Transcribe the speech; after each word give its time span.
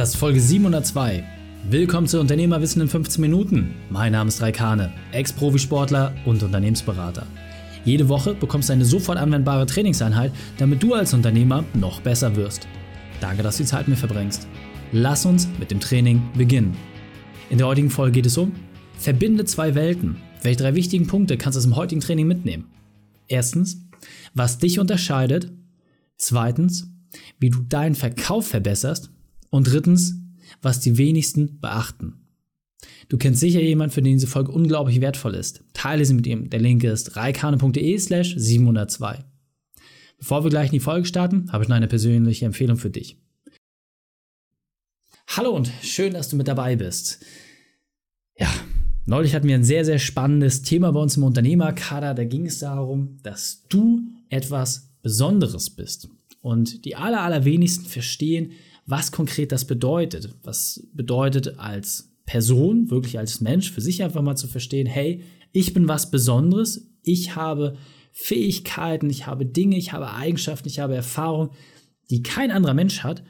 Das 0.00 0.14
ist 0.14 0.16
Folge 0.16 0.40
702. 0.40 1.22
Willkommen 1.68 2.06
zu 2.06 2.20
Unternehmerwissen 2.20 2.80
in 2.80 2.88
15 2.88 3.20
Minuten. 3.20 3.74
Mein 3.90 4.12
Name 4.12 4.28
ist 4.28 4.40
Raikane, 4.40 4.94
Ex-Profisportler 5.12 6.14
und 6.24 6.42
Unternehmensberater. 6.42 7.26
Jede 7.84 8.08
Woche 8.08 8.32
bekommst 8.32 8.70
du 8.70 8.72
eine 8.72 8.86
sofort 8.86 9.18
anwendbare 9.18 9.66
Trainingseinheit, 9.66 10.32
damit 10.56 10.82
du 10.82 10.94
als 10.94 11.12
Unternehmer 11.12 11.64
noch 11.74 12.00
besser 12.00 12.34
wirst. 12.34 12.66
Danke, 13.20 13.42
dass 13.42 13.58
du 13.58 13.64
die 13.64 13.68
Zeit 13.68 13.88
mit 13.88 13.88
mir 13.88 13.96
verbringst. 13.96 14.48
Lass 14.92 15.26
uns 15.26 15.46
mit 15.58 15.70
dem 15.70 15.80
Training 15.80 16.22
beginnen. 16.32 16.74
In 17.50 17.58
der 17.58 17.66
heutigen 17.66 17.90
Folge 17.90 18.12
geht 18.12 18.26
es 18.26 18.38
um 18.38 18.52
Verbinde 18.96 19.44
zwei 19.44 19.74
Welten. 19.74 20.16
Welche 20.40 20.62
drei 20.62 20.74
wichtigen 20.74 21.08
Punkte 21.08 21.36
kannst 21.36 21.56
du 21.56 21.58
aus 21.58 21.64
dem 21.64 21.76
heutigen 21.76 22.00
Training 22.00 22.26
mitnehmen? 22.26 22.70
Erstens, 23.28 23.82
was 24.32 24.56
dich 24.56 24.78
unterscheidet. 24.78 25.52
Zweitens, 26.16 26.90
wie 27.38 27.50
du 27.50 27.60
deinen 27.60 27.96
Verkauf 27.96 28.46
verbesserst. 28.46 29.10
Und 29.50 29.64
drittens, 29.64 30.14
was 30.62 30.80
die 30.80 30.96
wenigsten 30.96 31.60
beachten. 31.60 32.20
Du 33.08 33.18
kennst 33.18 33.40
sicher 33.40 33.60
jemanden, 33.60 33.92
für 33.92 34.02
den 34.02 34.14
diese 34.14 34.26
Folge 34.26 34.52
unglaublich 34.52 35.00
wertvoll 35.00 35.34
ist. 35.34 35.64
Teile 35.74 36.04
sie 36.04 36.14
mit 36.14 36.26
ihm. 36.26 36.48
Der 36.48 36.60
Link 36.60 36.84
ist 36.84 37.16
reikane.de 37.16 37.98
slash 37.98 38.34
702. 38.36 39.24
Bevor 40.18 40.44
wir 40.44 40.50
gleich 40.50 40.66
in 40.66 40.74
die 40.74 40.80
Folge 40.80 41.06
starten, 41.06 41.50
habe 41.52 41.64
ich 41.64 41.68
noch 41.68 41.76
eine 41.76 41.88
persönliche 41.88 42.46
Empfehlung 42.46 42.76
für 42.76 42.90
dich. 42.90 43.16
Hallo 45.28 45.50
und 45.50 45.70
schön, 45.82 46.12
dass 46.12 46.28
du 46.28 46.36
mit 46.36 46.48
dabei 46.48 46.76
bist. 46.76 47.24
Ja, 48.36 48.52
neulich 49.06 49.34
hatten 49.34 49.48
wir 49.48 49.54
ein 49.54 49.64
sehr, 49.64 49.84
sehr 49.84 49.98
spannendes 49.98 50.62
Thema 50.62 50.92
bei 50.92 51.00
uns 51.00 51.16
im 51.16 51.24
Unternehmerkader. 51.24 52.14
Da 52.14 52.24
ging 52.24 52.46
es 52.46 52.58
darum, 52.58 53.18
dass 53.22 53.64
du 53.68 54.02
etwas 54.28 54.90
Besonderes 55.02 55.70
bist. 55.70 56.08
Und 56.42 56.84
die 56.84 56.96
aller, 56.96 57.22
allerwenigsten 57.22 57.86
verstehen, 57.86 58.52
was 58.90 59.12
konkret 59.12 59.52
das 59.52 59.64
bedeutet. 59.64 60.34
Was 60.42 60.86
bedeutet 60.92 61.58
als 61.58 62.12
Person, 62.26 62.90
wirklich 62.90 63.18
als 63.18 63.40
Mensch, 63.40 63.70
für 63.70 63.80
sich 63.80 64.02
einfach 64.02 64.22
mal 64.22 64.36
zu 64.36 64.48
verstehen, 64.48 64.86
hey, 64.86 65.22
ich 65.52 65.72
bin 65.72 65.88
was 65.88 66.10
Besonderes, 66.10 66.88
ich 67.02 67.34
habe 67.34 67.76
Fähigkeiten, 68.12 69.08
ich 69.10 69.26
habe 69.26 69.46
Dinge, 69.46 69.76
ich 69.76 69.92
habe 69.92 70.12
Eigenschaften, 70.12 70.68
ich 70.68 70.80
habe 70.80 70.94
Erfahrung, 70.94 71.50
die 72.10 72.22
kein 72.22 72.50
anderer 72.50 72.74
Mensch 72.74 73.02
hat, 73.02 73.22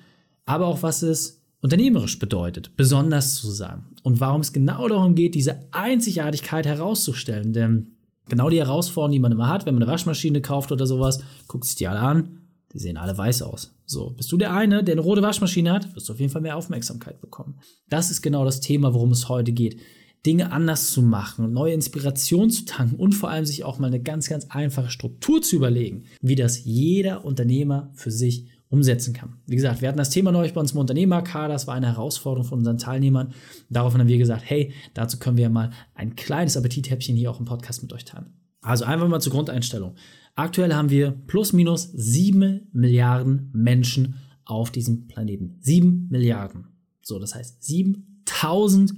aber 0.46 0.66
auch 0.66 0.82
was 0.82 1.02
es 1.02 1.44
unternehmerisch 1.60 2.18
bedeutet, 2.18 2.76
besonders 2.76 3.36
zu 3.36 3.50
sein. 3.50 3.84
Und 4.02 4.20
warum 4.20 4.40
es 4.40 4.52
genau 4.52 4.88
darum 4.88 5.14
geht, 5.14 5.34
diese 5.34 5.60
Einzigartigkeit 5.72 6.66
herauszustellen. 6.66 7.52
Denn 7.52 7.96
genau 8.28 8.48
die 8.48 8.58
Herausforderung, 8.58 9.12
die 9.12 9.18
man 9.18 9.32
immer 9.32 9.48
hat, 9.48 9.66
wenn 9.66 9.74
man 9.74 9.82
eine 9.82 9.92
Waschmaschine 9.92 10.40
kauft 10.40 10.72
oder 10.72 10.86
sowas, 10.86 11.22
guckt 11.46 11.66
sich 11.66 11.76
die 11.76 11.86
alle 11.86 12.00
an, 12.00 12.39
die 12.72 12.78
sehen 12.78 12.96
alle 12.96 13.16
weiß 13.16 13.42
aus. 13.42 13.74
So, 13.84 14.10
bist 14.10 14.30
du 14.30 14.36
der 14.36 14.52
eine, 14.52 14.84
der 14.84 14.94
eine 14.94 15.00
rote 15.00 15.22
Waschmaschine 15.22 15.72
hat, 15.72 15.94
wirst 15.94 16.08
du 16.08 16.12
auf 16.12 16.20
jeden 16.20 16.32
Fall 16.32 16.42
mehr 16.42 16.56
Aufmerksamkeit 16.56 17.20
bekommen. 17.20 17.60
Das 17.88 18.10
ist 18.10 18.22
genau 18.22 18.44
das 18.44 18.60
Thema, 18.60 18.94
worum 18.94 19.10
es 19.10 19.28
heute 19.28 19.52
geht. 19.52 19.80
Dinge 20.26 20.52
anders 20.52 20.90
zu 20.90 21.02
machen, 21.02 21.52
neue 21.52 21.72
Inspiration 21.72 22.50
zu 22.50 22.66
tanken 22.66 22.96
und 22.96 23.14
vor 23.14 23.30
allem 23.30 23.46
sich 23.46 23.64
auch 23.64 23.78
mal 23.78 23.86
eine 23.86 24.02
ganz, 24.02 24.28
ganz 24.28 24.46
einfache 24.50 24.90
Struktur 24.90 25.40
zu 25.40 25.56
überlegen, 25.56 26.04
wie 26.20 26.34
das 26.34 26.62
jeder 26.64 27.24
Unternehmer 27.24 27.90
für 27.94 28.10
sich 28.10 28.46
umsetzen 28.68 29.14
kann. 29.14 29.38
Wie 29.46 29.56
gesagt, 29.56 29.80
wir 29.80 29.88
hatten 29.88 29.98
das 29.98 30.10
Thema 30.10 30.30
neulich 30.30 30.52
bei 30.52 30.60
uns 30.60 30.72
im 30.72 30.78
Unternehmerkader, 30.78 31.54
das 31.54 31.66
war 31.66 31.74
eine 31.74 31.88
Herausforderung 31.88 32.46
von 32.46 32.58
unseren 32.58 32.78
Teilnehmern. 32.78 33.32
Daraufhin 33.68 34.00
haben 34.00 34.08
wir 34.08 34.18
gesagt, 34.18 34.42
hey, 34.44 34.72
dazu 34.94 35.18
können 35.18 35.36
wir 35.38 35.44
ja 35.44 35.48
mal 35.48 35.70
ein 35.94 36.14
kleines 36.16 36.56
Appetithäppchen 36.56 37.16
hier 37.16 37.30
auch 37.30 37.40
im 37.40 37.46
Podcast 37.46 37.82
mit 37.82 37.92
euch 37.92 38.04
teilen. 38.04 38.34
Also 38.62 38.84
einfach 38.84 39.08
mal 39.08 39.20
zur 39.20 39.32
Grundeinstellung. 39.32 39.96
Aktuell 40.40 40.72
haben 40.72 40.88
wir 40.88 41.10
plus 41.26 41.52
minus 41.52 41.92
sieben 41.92 42.70
Milliarden 42.72 43.50
Menschen 43.52 44.14
auf 44.46 44.70
diesem 44.70 45.06
Planeten. 45.06 45.58
Sieben 45.60 46.08
Milliarden. 46.08 46.68
So, 47.02 47.18
das 47.18 47.34
heißt 47.34 47.62
7000 47.62 48.94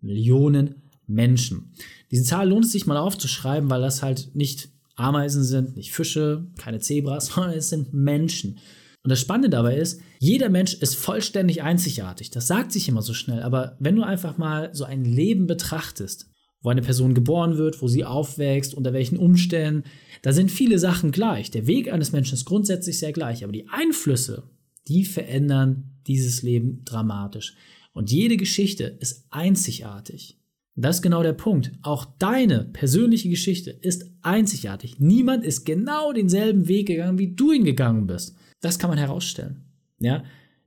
Millionen 0.00 0.76
Menschen. 1.06 1.74
Diese 2.10 2.24
Zahl 2.24 2.48
lohnt 2.48 2.64
es 2.64 2.72
sich 2.72 2.86
mal 2.86 2.96
aufzuschreiben, 2.96 3.68
weil 3.68 3.82
das 3.82 4.02
halt 4.02 4.30
nicht 4.34 4.70
Ameisen 4.94 5.44
sind, 5.44 5.76
nicht 5.76 5.92
Fische, 5.92 6.46
keine 6.56 6.80
Zebras, 6.80 7.26
sondern 7.34 7.52
es 7.52 7.68
sind 7.68 7.92
Menschen. 7.92 8.58
Und 9.04 9.10
das 9.10 9.20
Spannende 9.20 9.50
dabei 9.50 9.76
ist, 9.76 10.00
jeder 10.18 10.48
Mensch 10.48 10.72
ist 10.72 10.96
vollständig 10.96 11.62
einzigartig. 11.62 12.30
Das 12.30 12.46
sagt 12.46 12.72
sich 12.72 12.88
immer 12.88 13.02
so 13.02 13.12
schnell, 13.12 13.42
aber 13.42 13.76
wenn 13.80 13.96
du 13.96 14.02
einfach 14.02 14.38
mal 14.38 14.70
so 14.72 14.84
ein 14.84 15.04
Leben 15.04 15.46
betrachtest, 15.46 16.30
wo 16.62 16.70
eine 16.70 16.82
Person 16.82 17.14
geboren 17.14 17.58
wird, 17.58 17.80
wo 17.82 17.88
sie 17.88 18.04
aufwächst, 18.04 18.74
unter 18.74 18.92
welchen 18.92 19.18
Umständen. 19.18 19.84
Da 20.22 20.32
sind 20.32 20.50
viele 20.50 20.78
Sachen 20.78 21.12
gleich. 21.12 21.50
Der 21.50 21.66
Weg 21.66 21.92
eines 21.92 22.12
Menschen 22.12 22.34
ist 22.34 22.44
grundsätzlich 22.44 22.98
sehr 22.98 23.12
gleich, 23.12 23.44
aber 23.44 23.52
die 23.52 23.68
Einflüsse, 23.68 24.44
die 24.88 25.04
verändern 25.04 25.92
dieses 26.06 26.42
Leben 26.42 26.82
dramatisch. 26.84 27.54
Und 27.92 28.10
jede 28.10 28.36
Geschichte 28.36 28.84
ist 29.00 29.26
einzigartig. 29.30 30.38
Das 30.74 30.96
ist 30.96 31.02
genau 31.02 31.22
der 31.22 31.32
Punkt. 31.32 31.72
Auch 31.80 32.04
deine 32.18 32.64
persönliche 32.64 33.30
Geschichte 33.30 33.70
ist 33.70 34.04
einzigartig. 34.20 35.00
Niemand 35.00 35.44
ist 35.44 35.64
genau 35.64 36.12
denselben 36.12 36.68
Weg 36.68 36.88
gegangen, 36.88 37.18
wie 37.18 37.34
du 37.34 37.52
ihn 37.52 37.64
gegangen 37.64 38.06
bist. 38.06 38.36
Das 38.60 38.78
kann 38.78 38.90
man 38.90 38.98
herausstellen. 38.98 39.64
Ja, 39.98 40.22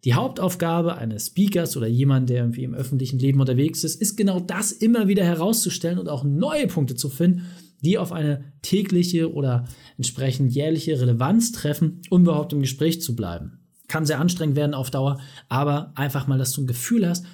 die 0.06 0.14
Hauptaufgabe 0.14 0.98
eines 0.98 1.28
Speakers 1.28 1.76
oder 1.76 1.88
jemand, 1.88 2.30
der 2.30 2.38
irgendwie 2.38 2.64
im 2.64 2.74
öffentlichen 2.74 3.20
Leben 3.20 3.40
unterwegs 3.40 3.84
ist, 3.84 4.02
ist 4.02 4.16
genau 4.16 4.40
das 4.40 4.72
immer 4.72 5.08
wieder 5.08 5.26
herauszustellen 5.26 6.00
und 6.00 6.08
auch 6.08 6.24
neue 6.24 6.68
Punkte 6.68 6.96
zu 6.96 7.10
finden, 7.10 7.46
die 7.82 7.98
auf 7.98 8.12
eine 8.12 8.44
tägliche 8.62 9.34
oder 9.34 9.66
entsprechend 9.98 10.54
jährliche 10.54 11.00
Relevanz 11.00 11.52
treffen, 11.52 12.02
um 12.10 12.22
überhaupt 12.22 12.54
im 12.54 12.62
Gespräch 12.62 13.02
zu 13.02 13.16
bleiben. 13.16 13.60
Kann 13.88 14.06
sehr 14.06 14.20
anstrengend 14.20 14.56
werden 14.56 14.74
auf 14.74 14.92
Dauer, 14.92 15.20
aber 15.48 15.92
einfach 15.96 16.28
mal, 16.28 16.38
dass 16.38 16.54
du 16.54 16.62
ein 16.62 16.68
Gefühl 16.68 17.08
hast, 17.08 17.26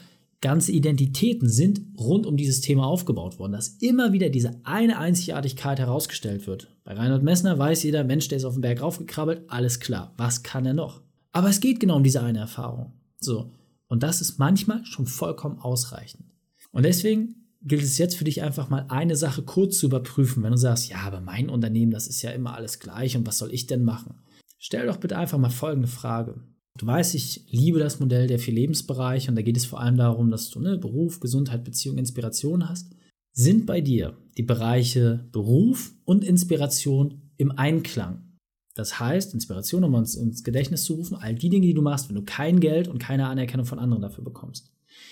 ganze 0.41 0.71
Identitäten 0.71 1.49
sind 1.49 1.81
rund 1.97 2.25
um 2.25 2.37
dieses 2.37 2.61
Thema 2.61 2.85
aufgebaut 2.85 3.39
worden, 3.39 3.53
dass 3.53 3.69
immer 3.79 4.13
wieder 4.13 4.29
diese 4.29 4.51
eine 4.63 4.99
Einzigartigkeit 4.99 5.79
herausgestellt 5.79 6.45
wird. 6.45 6.67
Bei 6.83 6.93
Reinhold 6.93 7.23
Messner 7.23 7.57
weiß 7.57 7.83
jeder, 7.83 8.03
Mensch, 8.03 8.27
der 8.27 8.37
ist 8.37 8.45
auf 8.45 8.53
den 8.53 8.61
Berg 8.61 8.81
raufgekrabbelt, 8.81 9.41
alles 9.47 9.79
klar. 9.79 10.13
Was 10.17 10.43
kann 10.43 10.65
er 10.65 10.73
noch? 10.73 11.04
Aber 11.35 11.49
es 11.49 11.59
geht 11.59 11.81
genau 11.81 11.97
um 11.97 12.03
diese 12.03 12.23
eine 12.23 12.39
Erfahrung. 12.39 12.93
So. 13.19 13.51
Und 13.87 14.03
das 14.03 14.21
ist 14.21 14.39
manchmal 14.39 14.85
schon 14.85 15.05
vollkommen 15.05 15.59
ausreichend. 15.59 16.23
Und 16.71 16.83
deswegen 16.83 17.49
gilt 17.61 17.83
es 17.83 17.97
jetzt 17.97 18.15
für 18.15 18.23
dich 18.23 18.41
einfach 18.41 18.69
mal 18.69 18.85
eine 18.87 19.17
Sache 19.17 19.43
kurz 19.43 19.79
zu 19.79 19.87
überprüfen, 19.87 20.43
wenn 20.43 20.51
du 20.51 20.57
sagst, 20.57 20.89
ja, 20.89 20.99
aber 20.99 21.19
mein 21.19 21.49
Unternehmen, 21.49 21.91
das 21.91 22.07
ist 22.07 22.21
ja 22.21 22.31
immer 22.31 22.55
alles 22.55 22.79
gleich 22.79 23.17
und 23.17 23.27
was 23.27 23.37
soll 23.37 23.53
ich 23.53 23.67
denn 23.67 23.83
machen? 23.83 24.21
Stell 24.59 24.87
doch 24.87 24.95
bitte 24.95 25.17
einfach 25.17 25.37
mal 25.37 25.49
folgende 25.49 25.89
Frage. 25.89 26.39
Du 26.77 26.87
weißt, 26.87 27.13
ich 27.15 27.45
liebe 27.49 27.79
das 27.79 27.99
Modell 27.99 28.27
der 28.27 28.39
vier 28.39 28.53
Lebensbereiche 28.53 29.29
und 29.29 29.35
da 29.35 29.41
geht 29.41 29.57
es 29.57 29.65
vor 29.65 29.81
allem 29.81 29.97
darum, 29.97 30.31
dass 30.31 30.49
du 30.51 30.61
ne, 30.61 30.77
Beruf, 30.77 31.19
Gesundheit, 31.19 31.65
Beziehung, 31.65 31.97
Inspiration 31.97 32.69
hast. 32.69 32.95
Sind 33.33 33.65
bei 33.65 33.81
dir 33.81 34.15
die 34.37 34.43
Bereiche 34.43 35.27
Beruf 35.33 35.93
und 36.05 36.23
Inspiration 36.23 37.29
im 37.35 37.51
Einklang? 37.51 38.34
Das 38.75 38.99
heißt, 38.99 39.33
Inspiration, 39.33 39.85
um 39.85 39.93
uns 39.95 40.15
ins 40.15 40.43
Gedächtnis 40.43 40.83
zu 40.83 40.95
rufen, 40.95 41.15
all 41.15 41.33
die 41.33 41.49
Dinge, 41.49 41.65
die 41.65 41.73
du 41.73 41.81
machst, 41.81 42.09
wenn 42.09 42.15
du 42.15 42.23
kein 42.23 42.59
Geld 42.59 42.87
und 42.87 42.99
keine 42.99 43.27
Anerkennung 43.27 43.65
von 43.65 43.79
anderen 43.79 44.03
dafür 44.03 44.23
bekommst, 44.23 44.69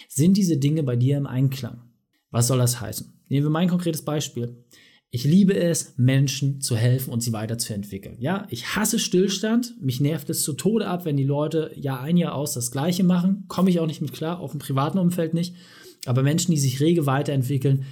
sind 0.10 0.38
diese 0.38 0.58
Dinge 0.58 0.84
bei 0.84 0.96
dir 0.96 1.18
im 1.18 1.26
Einklang. 1.26 1.82
Was 2.30 2.48
soll 2.48 2.58
das 2.58 2.82
heißen? 2.82 3.14
Nehmen 3.30 3.46
wir 3.46 3.52
mein 3.52 3.70
konkretes 3.70 4.04
Beispiel. 4.04 4.64
Ich 5.12 5.24
liebe 5.24 5.56
es, 5.56 5.94
Menschen 5.96 6.60
zu 6.60 6.76
helfen 6.76 7.14
und 7.14 7.22
sie 7.22 7.34
weiterzuentwickeln. 7.34 8.18
Ja, 8.20 8.48
ich 8.50 8.76
hasse 8.76 9.00
Stillstand. 9.00 9.76
Mich 9.80 10.02
nervt 10.02 10.30
es 10.30 10.44
zu 10.44 10.54
Tode 10.54 10.88
ab, 10.88 11.06
wenn 11.06 11.18
die 11.18 11.24
Leute 11.24 11.72
Jahr 11.76 12.02
ein, 12.02 12.18
Jahr 12.18 12.34
aus 12.34 12.54
das 12.54 12.72
Gleiche 12.72 13.04
machen. 13.04 13.46
Komme 13.48 13.70
ich 13.70 13.80
auch 13.80 13.86
nicht 13.86 14.02
mit 14.02 14.12
klar, 14.12 14.40
auch 14.40 14.54
im 14.54 14.60
privaten 14.60 14.98
Umfeld 14.98 15.36
nicht. 15.36 15.56
Aber 16.06 16.24
Menschen, 16.24 16.52
die 16.52 16.60
sich 16.60 16.82
rege 16.82 17.06
weiterentwickeln, 17.06 17.86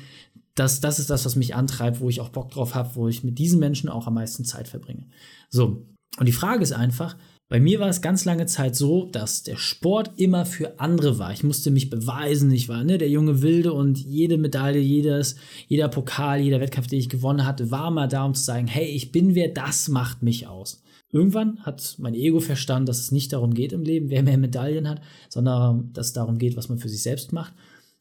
das, 0.55 0.81
das 0.81 0.99
ist 0.99 1.09
das, 1.09 1.25
was 1.25 1.35
mich 1.35 1.55
antreibt, 1.55 1.99
wo 1.99 2.09
ich 2.09 2.21
auch 2.21 2.29
Bock 2.29 2.51
drauf 2.51 2.75
habe, 2.75 2.95
wo 2.95 3.07
ich 3.07 3.23
mit 3.23 3.39
diesen 3.39 3.59
Menschen 3.59 3.89
auch 3.89 4.07
am 4.07 4.15
meisten 4.15 4.45
Zeit 4.45 4.67
verbringe. 4.67 5.07
So, 5.49 5.85
und 6.17 6.25
die 6.25 6.33
Frage 6.33 6.63
ist 6.63 6.73
einfach, 6.73 7.15
bei 7.51 7.59
mir 7.59 7.81
war 7.81 7.89
es 7.89 8.01
ganz 8.01 8.23
lange 8.23 8.45
Zeit 8.45 8.77
so, 8.77 9.09
dass 9.11 9.43
der 9.43 9.57
Sport 9.57 10.11
immer 10.15 10.45
für 10.45 10.79
andere 10.79 11.19
war. 11.19 11.33
Ich 11.33 11.43
musste 11.43 11.69
mich 11.69 11.89
beweisen, 11.89 12.49
ich 12.51 12.69
war 12.69 12.85
ne, 12.85 12.97
der 12.97 13.09
junge 13.09 13.41
Wilde 13.41 13.73
und 13.73 13.97
jede 13.97 14.37
Medaille, 14.37 14.79
jedes, 14.79 15.35
jeder 15.67 15.89
Pokal, 15.89 16.39
jeder 16.39 16.61
Wettkampf, 16.61 16.87
den 16.87 16.99
ich 16.99 17.09
gewonnen 17.09 17.45
hatte, 17.45 17.69
war 17.69 17.91
mal 17.91 18.07
da, 18.07 18.23
um 18.23 18.33
zu 18.33 18.43
sagen, 18.43 18.67
hey, 18.67 18.85
ich 18.85 19.11
bin 19.11 19.35
wer, 19.35 19.49
das 19.49 19.89
macht 19.89 20.23
mich 20.23 20.47
aus. 20.47 20.81
Irgendwann 21.11 21.59
hat 21.65 21.97
mein 21.99 22.13
Ego 22.13 22.39
verstanden, 22.39 22.85
dass 22.85 22.99
es 22.99 23.11
nicht 23.11 23.33
darum 23.33 23.53
geht 23.53 23.73
im 23.73 23.83
Leben, 23.83 24.09
wer 24.09 24.23
mehr 24.23 24.37
Medaillen 24.37 24.87
hat, 24.87 25.01
sondern 25.27 25.91
dass 25.91 26.07
es 26.07 26.13
darum 26.13 26.37
geht, 26.37 26.55
was 26.55 26.69
man 26.69 26.77
für 26.77 26.87
sich 26.87 27.03
selbst 27.03 27.33
macht. 27.33 27.53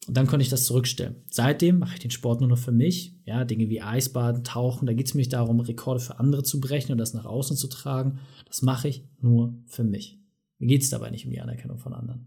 Und 0.06 0.16
dann 0.16 0.26
konnte 0.26 0.42
ich 0.42 0.48
das 0.48 0.64
zurückstellen. 0.64 1.16
Seitdem 1.30 1.78
mache 1.78 1.94
ich 1.94 2.00
den 2.00 2.10
Sport 2.10 2.40
nur 2.40 2.48
noch 2.48 2.58
für 2.58 2.72
mich. 2.72 3.14
Ja, 3.26 3.44
Dinge 3.44 3.68
wie 3.68 3.82
Eisbaden, 3.82 4.44
Tauchen, 4.44 4.86
da 4.86 4.92
geht 4.94 5.06
es 5.06 5.14
mir 5.14 5.20
nicht 5.20 5.32
darum, 5.32 5.60
Rekorde 5.60 6.00
für 6.00 6.18
andere 6.18 6.42
zu 6.42 6.60
brechen 6.60 6.92
und 6.92 6.98
das 6.98 7.14
nach 7.14 7.26
außen 7.26 7.56
zu 7.56 7.68
tragen. 7.68 8.18
Das 8.46 8.62
mache 8.62 8.88
ich 8.88 9.04
nur 9.20 9.54
für 9.66 9.84
mich. 9.84 10.18
Mir 10.58 10.68
geht 10.68 10.82
es 10.82 10.90
dabei 10.90 11.10
nicht 11.10 11.26
um 11.26 11.32
die 11.32 11.40
Anerkennung 11.40 11.78
von 11.78 11.92
anderen. 11.92 12.26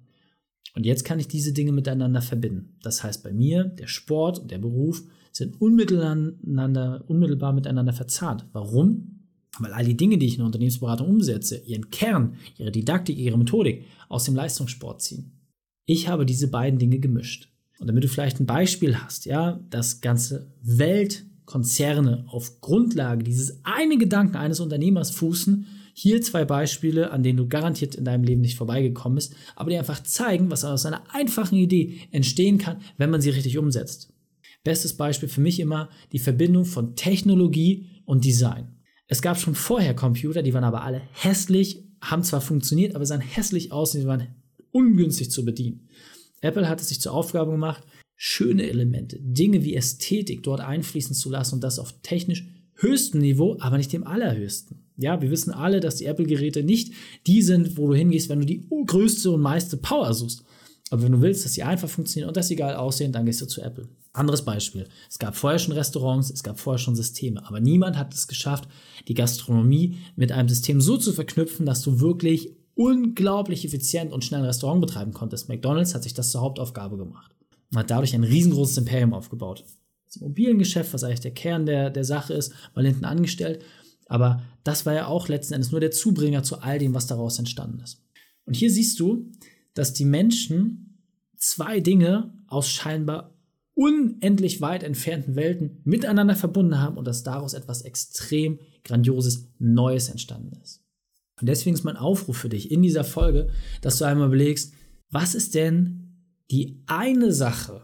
Und 0.75 0.85
jetzt 0.85 1.03
kann 1.03 1.19
ich 1.19 1.27
diese 1.27 1.53
Dinge 1.53 1.71
miteinander 1.71 2.21
verbinden. 2.21 2.77
Das 2.81 3.03
heißt, 3.03 3.23
bei 3.23 3.31
mir, 3.31 3.63
der 3.63 3.87
Sport 3.87 4.39
und 4.39 4.49
der 4.49 4.57
Beruf 4.59 5.03
sind 5.31 5.59
unmittelbar, 5.61 7.03
unmittelbar 7.07 7.53
miteinander 7.53 7.93
verzahnt. 7.93 8.47
Warum? 8.53 9.19
Weil 9.59 9.73
all 9.73 9.85
die 9.85 9.97
Dinge, 9.97 10.17
die 10.17 10.25
ich 10.25 10.33
in 10.33 10.39
der 10.39 10.47
Unternehmensberatung 10.47 11.07
umsetze, 11.07 11.57
ihren 11.57 11.91
Kern, 11.91 12.37
ihre 12.57 12.71
Didaktik, 12.71 13.17
ihre 13.17 13.37
Methodik 13.37 13.85
aus 14.09 14.23
dem 14.23 14.35
Leistungssport 14.35 15.01
ziehen. 15.01 15.39
Ich 15.85 16.07
habe 16.07 16.25
diese 16.25 16.49
beiden 16.49 16.79
Dinge 16.79 16.99
gemischt. 16.99 17.52
Und 17.79 17.87
damit 17.87 18.03
du 18.03 18.07
vielleicht 18.07 18.39
ein 18.39 18.45
Beispiel 18.45 18.97
hast, 18.97 19.25
ja, 19.25 19.59
dass 19.69 20.01
ganze 20.01 20.51
Weltkonzerne 20.61 22.25
auf 22.27 22.61
Grundlage 22.61 23.23
dieses 23.23 23.63
einen 23.63 23.99
Gedanken 23.99 24.37
eines 24.37 24.59
Unternehmers 24.59 25.11
fußen, 25.11 25.65
hier 25.93 26.21
zwei 26.21 26.43
Beispiele, 26.43 27.11
an 27.11 27.21
denen 27.23 27.37
du 27.37 27.47
garantiert 27.47 27.95
in 27.95 28.05
deinem 28.05 28.23
Leben 28.23 28.41
nicht 28.41 28.57
vorbeigekommen 28.57 29.15
bist, 29.15 29.35
aber 29.55 29.69
die 29.69 29.77
einfach 29.77 30.01
zeigen, 30.01 30.49
was 30.49 30.65
aus 30.65 30.85
einer 30.85 31.03
einfachen 31.13 31.55
Idee 31.55 31.99
entstehen 32.11 32.57
kann, 32.57 32.81
wenn 32.97 33.11
man 33.11 33.21
sie 33.21 33.29
richtig 33.29 33.57
umsetzt. 33.57 34.11
Bestes 34.63 34.95
Beispiel 34.95 35.29
für 35.29 35.41
mich 35.41 35.59
immer 35.59 35.89
die 36.11 36.19
Verbindung 36.19 36.65
von 36.65 36.95
Technologie 36.95 37.85
und 38.05 38.25
Design. 38.25 38.69
Es 39.07 39.21
gab 39.21 39.37
schon 39.37 39.55
vorher 39.55 39.93
Computer, 39.93 40.41
die 40.41 40.53
waren 40.53 40.63
aber 40.63 40.83
alle 40.83 41.01
hässlich, 41.11 41.83
haben 42.01 42.23
zwar 42.23 42.41
funktioniert, 42.41 42.95
aber 42.95 43.05
sahen 43.05 43.21
hässlich 43.21 43.71
aus 43.71 43.93
und 43.93 44.05
waren 44.07 44.27
ungünstig 44.71 45.29
zu 45.29 45.45
bedienen. 45.45 45.89
Apple 46.43 46.67
hat 46.67 46.81
es 46.81 46.89
sich 46.89 46.99
zur 46.99 47.13
Aufgabe 47.13 47.51
gemacht, 47.51 47.83
schöne 48.15 48.69
Elemente, 48.69 49.17
Dinge 49.19 49.63
wie 49.63 49.75
Ästhetik 49.75 50.43
dort 50.43 50.59
einfließen 50.59 51.15
zu 51.15 51.29
lassen 51.29 51.55
und 51.55 51.63
das 51.63 51.79
auf 51.79 51.95
technisch 52.03 52.45
höchstem 52.75 53.21
Niveau, 53.21 53.57
aber 53.59 53.77
nicht 53.77 53.93
dem 53.93 54.05
allerhöchsten. 54.05 54.79
Ja, 54.97 55.21
wir 55.21 55.31
wissen 55.31 55.51
alle, 55.51 55.79
dass 55.79 55.95
die 55.95 56.05
Apple-Geräte 56.05 56.63
nicht 56.63 56.93
die 57.25 57.41
sind, 57.41 57.77
wo 57.77 57.87
du 57.87 57.95
hingehst, 57.95 58.29
wenn 58.29 58.39
du 58.39 58.45
die 58.45 58.67
größte 58.85 59.31
und 59.31 59.41
meiste 59.41 59.77
Power 59.77 60.13
suchst. 60.13 60.43
Aber 60.89 61.03
wenn 61.03 61.13
du 61.13 61.21
willst, 61.21 61.45
dass 61.45 61.53
sie 61.53 61.63
einfach 61.63 61.89
funktionieren 61.89 62.27
und 62.27 62.37
dass 62.37 62.49
sie 62.49 62.55
geil 62.55 62.75
aussehen, 62.75 63.11
dann 63.11 63.25
gehst 63.25 63.41
du 63.41 63.47
zu 63.47 63.61
Apple. 63.61 63.87
Anderes 64.11 64.43
Beispiel. 64.43 64.87
Es 65.09 65.17
gab 65.17 65.35
vorher 65.35 65.57
schon 65.57 65.73
Restaurants, 65.73 66.29
es 66.29 66.43
gab 66.43 66.59
vorher 66.59 66.77
schon 66.77 66.95
Systeme, 66.95 67.47
aber 67.47 67.59
niemand 67.59 67.97
hat 67.97 68.13
es 68.13 68.27
geschafft, 68.27 68.67
die 69.07 69.15
Gastronomie 69.15 69.97
mit 70.15 70.31
einem 70.31 70.49
System 70.49 70.81
so 70.81 70.97
zu 70.97 71.13
verknüpfen, 71.13 71.65
dass 71.65 71.81
du 71.81 71.99
wirklich 71.99 72.51
unglaublich 72.75 73.65
effizient 73.65 74.11
und 74.11 74.23
schnell 74.23 74.41
ein 74.41 74.45
Restaurant 74.45 74.81
betreiben 74.81 75.13
konntest. 75.13 75.49
McDonald's 75.49 75.93
hat 75.93 76.03
sich 76.03 76.13
das 76.13 76.31
zur 76.31 76.41
Hauptaufgabe 76.41 76.97
gemacht 76.97 77.35
und 77.71 77.77
hat 77.77 77.89
dadurch 77.89 78.13
ein 78.15 78.23
riesengroßes 78.23 78.77
Imperium 78.77 79.13
aufgebaut. 79.13 79.63
Das 80.05 80.17
Immobiliengeschäft, 80.17 80.93
was 80.93 81.03
eigentlich 81.03 81.21
der 81.21 81.33
Kern 81.33 81.65
der, 81.65 81.89
der 81.89 82.03
Sache 82.03 82.33
ist, 82.33 82.53
mal 82.75 82.85
hinten 82.85 83.05
angestellt. 83.05 83.63
Aber 84.07 84.43
das 84.63 84.85
war 84.85 84.93
ja 84.93 85.07
auch 85.07 85.27
letzten 85.27 85.55
Endes 85.55 85.71
nur 85.71 85.79
der 85.79 85.91
Zubringer 85.91 86.43
zu 86.43 86.59
all 86.59 86.79
dem, 86.79 86.93
was 86.93 87.07
daraus 87.07 87.39
entstanden 87.39 87.79
ist. 87.79 88.01
Und 88.45 88.55
hier 88.55 88.69
siehst 88.69 88.99
du, 88.99 89.31
dass 89.73 89.93
die 89.93 90.05
Menschen 90.05 90.99
zwei 91.37 91.79
Dinge 91.79 92.33
aus 92.47 92.69
scheinbar 92.69 93.33
unendlich 93.75 94.61
weit 94.61 94.83
entfernten 94.83 95.35
Welten 95.35 95.81
miteinander 95.83 96.35
verbunden 96.35 96.79
haben 96.79 96.97
und 96.97 97.05
dass 97.05 97.23
daraus 97.23 97.53
etwas 97.53 97.81
extrem 97.81 98.59
Grandioses, 98.83 99.47
Neues 99.57 100.09
entstanden 100.09 100.59
ist. 100.61 100.82
Und 101.43 101.47
deswegen 101.47 101.73
ist 101.73 101.83
mein 101.83 101.97
Aufruf 101.97 102.37
für 102.37 102.47
dich 102.47 102.71
in 102.71 102.81
dieser 102.81 103.03
Folge, 103.03 103.49
dass 103.81 103.97
du 103.97 104.05
einmal 104.05 104.27
überlegst, 104.27 104.73
was 105.11 105.35
ist 105.35 105.55
denn 105.55 106.21
die 106.51 106.81
eine 106.87 107.33
Sache, 107.33 107.81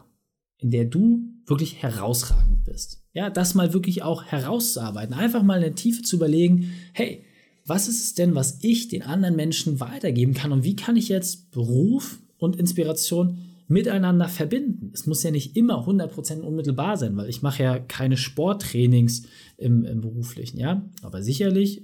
in 0.59 0.71
der 0.71 0.85
du 0.85 1.25
wirklich 1.45 1.83
herausragend 1.83 2.63
bist? 2.63 3.03
Ja, 3.11 3.29
das 3.29 3.55
mal 3.55 3.73
wirklich 3.73 4.01
auch 4.01 4.23
herauszuarbeiten, 4.23 5.13
einfach 5.13 5.43
mal 5.43 5.57
in 5.57 5.63
der 5.63 5.75
Tiefe 5.75 6.03
zu 6.03 6.15
überlegen, 6.15 6.71
hey, 6.93 7.25
was 7.65 7.89
ist 7.89 8.01
es 8.01 8.13
denn, 8.13 8.33
was 8.33 8.59
ich 8.61 8.87
den 8.87 9.01
anderen 9.01 9.35
Menschen 9.35 9.81
weitergeben 9.81 10.33
kann 10.33 10.53
und 10.53 10.63
wie 10.63 10.77
kann 10.77 10.95
ich 10.95 11.09
jetzt 11.09 11.51
Beruf 11.51 12.21
und 12.37 12.55
Inspiration 12.55 13.39
miteinander 13.67 14.29
verbinden. 14.29 14.91
Es 14.93 15.05
muss 15.05 15.21
ja 15.21 15.31
nicht 15.31 15.57
immer 15.57 15.85
100% 15.85 16.39
unmittelbar 16.39 16.95
sein, 16.95 17.17
weil 17.17 17.27
ich 17.27 17.41
mache 17.41 17.61
ja 17.61 17.77
keine 17.77 18.15
Sporttrainings 18.15 19.23
im, 19.57 19.83
im 19.83 19.99
beruflichen, 19.99 20.57
ja. 20.57 20.89
Aber 21.01 21.21
sicherlich 21.21 21.83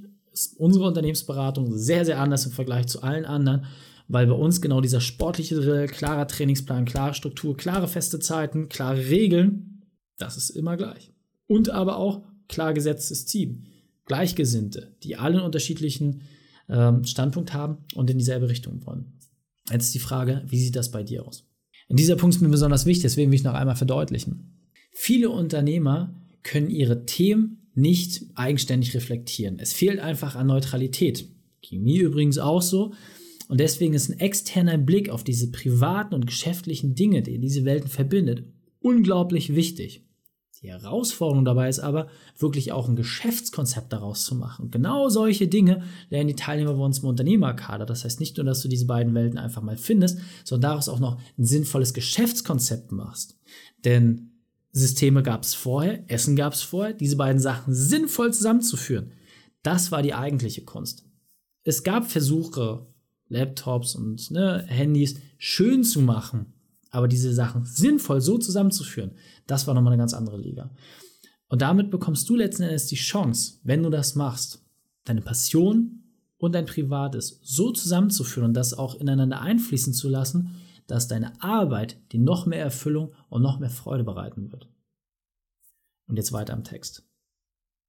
unsere 0.58 0.86
Unternehmensberatung 0.86 1.78
sehr, 1.78 2.06
sehr 2.06 2.20
anders 2.20 2.46
im 2.46 2.52
Vergleich 2.52 2.88
zu 2.88 3.02
allen 3.02 3.26
anderen, 3.26 3.66
weil 4.08 4.28
bei 4.28 4.34
uns 4.34 4.62
genau 4.62 4.82
dieser 4.82 5.02
sportliche 5.02 5.56
Drill, 5.56 5.88
klarer 5.88 6.28
Trainingsplan, 6.28 6.86
klare 6.86 7.14
Struktur, 7.14 7.58
klare 7.58 7.88
feste 7.88 8.20
Zeiten, 8.20 8.70
klare 8.70 9.10
Regeln, 9.10 9.84
das 10.18 10.38
ist 10.38 10.52
immer 10.52 10.78
gleich. 10.78 11.12
Und 11.48 11.70
aber 11.70 11.98
auch 11.98 12.24
klar 12.48 12.74
gesetztes 12.74 13.26
Team. 13.26 13.66
Gleichgesinnte, 14.06 14.96
die 15.04 15.16
alle 15.16 15.38
einen 15.38 15.46
unterschiedlichen 15.46 16.22
ähm, 16.70 17.04
Standpunkt 17.04 17.54
haben 17.54 17.80
und 17.96 18.10
in 18.10 18.18
dieselbe 18.18 18.50
Richtung 18.50 18.86
wollen. 18.86 19.20
Jetzt 19.72 19.96
die 19.96 20.00
Frage, 20.00 20.44
wie 20.48 20.60
sieht 20.60 20.76
das 20.76 20.92
bei 20.92 21.04
dir 21.04 21.26
aus? 21.26 21.48
Und 21.88 22.00
dieser 22.00 22.16
Punkt 22.16 22.36
ist 22.36 22.42
mir 22.42 22.50
besonders 22.50 22.86
wichtig, 22.86 23.04
deswegen 23.04 23.32
will 23.32 23.40
ich 23.40 23.44
noch 23.44 23.54
einmal 23.54 23.76
verdeutlichen. 23.76 24.70
Viele 24.92 25.30
Unternehmer 25.30 26.14
können 26.44 26.70
ihre 26.70 27.06
Themen 27.06 27.65
nicht 27.76 28.26
eigenständig 28.36 28.96
reflektieren. 28.96 29.60
Es 29.60 29.74
fehlt 29.74 30.00
einfach 30.00 30.36
an 30.36 30.48
Neutralität. 30.48 31.28
Ging 31.62 31.84
mir 31.84 32.04
übrigens 32.04 32.38
auch 32.38 32.62
so. 32.62 32.94
Und 33.48 33.60
deswegen 33.60 33.94
ist 33.94 34.10
ein 34.10 34.20
externer 34.20 34.78
Blick 34.78 35.10
auf 35.10 35.24
diese 35.24 35.52
privaten 35.52 36.16
und 36.16 36.26
geschäftlichen 36.26 36.96
Dinge, 36.96 37.22
die 37.22 37.38
diese 37.38 37.66
Welten 37.66 37.90
verbindet, 37.90 38.44
unglaublich 38.80 39.54
wichtig. 39.56 40.06
Die 40.62 40.72
Herausforderung 40.72 41.46
dabei 41.46 41.70
ist 41.70 41.80
aber, 41.80 42.08
wirklich 42.40 42.72
auch 42.72 42.90
ein 42.90 42.96
Geschäftskonzept 42.96 43.94
daraus 43.94 44.26
zu 44.26 44.34
machen. 44.34 44.72
genau 44.72 45.10
solche 45.10 45.48
Dinge 45.48 45.84
lernen 46.10 46.30
die 46.30 46.36
Teilnehmer 46.36 46.74
bei 46.74 46.84
uns 46.84 47.00
im 47.00 47.10
Unternehmerkader. 47.10 47.86
Das 47.86 48.04
heißt 48.04 48.20
nicht 48.20 48.38
nur, 48.38 48.46
dass 48.46 48.62
du 48.62 48.68
diese 48.68 48.88
beiden 48.88 49.14
Welten 49.14 49.38
einfach 49.38 49.62
mal 49.62 49.78
findest, 49.78 50.20
sondern 50.44 50.72
daraus 50.72 50.90
auch 50.90 51.00
noch 51.00 51.20
ein 51.38 51.46
sinnvolles 51.46 51.94
Geschäftskonzept 51.94 52.92
machst. 52.92 53.38
Denn 53.84 54.32
Systeme 54.78 55.24
gab 55.24 55.44
es 55.44 55.54
vorher, 55.54 56.04
Essen 56.12 56.36
gab 56.36 56.52
es 56.52 56.62
vorher, 56.62 56.94
diese 56.94 57.16
beiden 57.16 57.40
Sachen 57.40 57.74
sinnvoll 57.74 58.34
zusammenzuführen. 58.34 59.14
Das 59.64 59.90
war 59.94 60.02
die 60.02 60.14
eigentliche 60.14 60.66
Kunst. 60.66 61.06
Es 61.64 61.84
gab 61.84 62.12
Versuche, 62.12 62.86
Laptops 63.30 63.96
und 63.96 64.30
ne, 64.32 64.66
Handys 64.68 65.16
schön 65.38 65.86
zu 65.86 66.02
machen, 66.02 66.54
aber 66.92 67.08
diese 67.08 67.34
Sachen 67.34 67.64
sinnvoll 67.64 68.20
so 68.20 68.38
zusammenzuführen, 68.38 69.12
das 69.48 69.66
war 69.66 69.74
nochmal 69.74 69.94
eine 69.94 70.02
ganz 70.02 70.14
andere 70.14 70.38
Liga. 70.38 70.70
Und 71.48 71.62
damit 71.62 71.90
bekommst 71.90 72.28
du 72.28 72.36
letzten 72.36 72.64
Endes 72.64 72.88
die 72.88 72.96
Chance, 72.96 73.60
wenn 73.64 73.82
du 73.82 73.90
das 73.90 74.16
machst, 74.16 74.62
deine 75.06 75.22
Passion 75.22 76.04
und 76.38 76.54
dein 76.54 76.66
Privates 76.66 77.40
so 77.44 77.72
zusammenzuführen 77.72 78.50
und 78.50 78.54
das 78.56 78.74
auch 78.74 78.96
ineinander 78.96 79.40
einfließen 79.40 79.94
zu 79.94 80.10
lassen, 80.10 80.58
dass 80.88 81.08
deine 81.08 81.42
Arbeit 81.42 81.98
dir 82.12 82.20
noch 82.20 82.46
mehr 82.46 82.62
Erfüllung 82.62 83.14
und 83.30 83.42
noch 83.42 83.60
mehr 83.60 83.70
Freude 83.70 84.04
bereiten 84.04 84.52
wird. 84.52 84.70
Und 86.08 86.18
jetzt 86.18 86.32
weiter 86.32 86.54
am 86.54 86.64
Text. 86.64 87.04